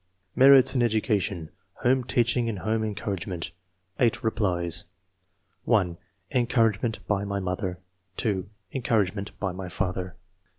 [0.35, 1.51] MERITS IN EDUCATION:
[1.83, 3.51] HOME TEACHING AND HOME ENCOURAGEMENT—
[3.99, 4.85] HEIGHT REPLIES.
[5.65, 5.97] (1)"
[6.41, 7.77] Encouragement by my mother."
[8.17, 10.15] (2)" Encouragement by my father."